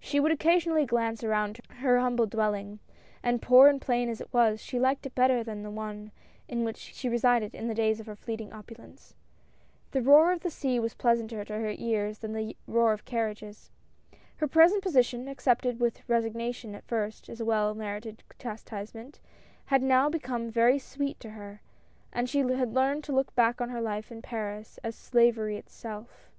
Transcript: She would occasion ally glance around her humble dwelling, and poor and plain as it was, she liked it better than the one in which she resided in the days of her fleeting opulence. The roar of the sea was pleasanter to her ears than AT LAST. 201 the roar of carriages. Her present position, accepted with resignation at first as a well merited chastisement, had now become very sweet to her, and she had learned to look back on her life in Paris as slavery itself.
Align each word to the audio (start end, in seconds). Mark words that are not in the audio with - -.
She 0.00 0.20
would 0.20 0.32
occasion 0.32 0.72
ally 0.72 0.86
glance 0.86 1.22
around 1.22 1.60
her 1.68 1.98
humble 2.00 2.24
dwelling, 2.24 2.78
and 3.22 3.42
poor 3.42 3.68
and 3.68 3.78
plain 3.78 4.08
as 4.08 4.22
it 4.22 4.32
was, 4.32 4.58
she 4.62 4.78
liked 4.80 5.04
it 5.04 5.14
better 5.14 5.44
than 5.44 5.62
the 5.62 5.70
one 5.70 6.12
in 6.48 6.64
which 6.64 6.78
she 6.78 7.10
resided 7.10 7.54
in 7.54 7.68
the 7.68 7.74
days 7.74 8.00
of 8.00 8.06
her 8.06 8.16
fleeting 8.16 8.54
opulence. 8.54 9.14
The 9.90 10.00
roar 10.00 10.32
of 10.32 10.40
the 10.40 10.48
sea 10.48 10.80
was 10.80 10.94
pleasanter 10.94 11.44
to 11.44 11.52
her 11.58 11.74
ears 11.76 12.20
than 12.20 12.30
AT 12.30 12.32
LAST. 12.36 12.56
201 12.64 12.64
the 12.64 12.72
roar 12.80 12.92
of 12.94 13.04
carriages. 13.04 13.70
Her 14.36 14.48
present 14.48 14.82
position, 14.82 15.28
accepted 15.28 15.78
with 15.78 16.08
resignation 16.08 16.74
at 16.74 16.88
first 16.88 17.28
as 17.28 17.42
a 17.42 17.44
well 17.44 17.74
merited 17.74 18.22
chastisement, 18.38 19.20
had 19.66 19.82
now 19.82 20.08
become 20.08 20.48
very 20.50 20.78
sweet 20.78 21.20
to 21.20 21.28
her, 21.32 21.60
and 22.14 22.30
she 22.30 22.38
had 22.38 22.72
learned 22.72 23.04
to 23.04 23.12
look 23.12 23.34
back 23.34 23.60
on 23.60 23.68
her 23.68 23.82
life 23.82 24.10
in 24.10 24.22
Paris 24.22 24.78
as 24.82 24.94
slavery 24.96 25.58
itself. 25.58 26.30